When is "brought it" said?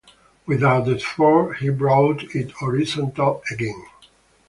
1.69-2.49